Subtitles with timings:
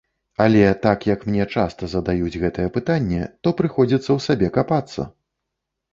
[0.43, 5.01] Але так як мне часта задаюць гэтае пытанне, то прыходзіцца ў сабе капацца.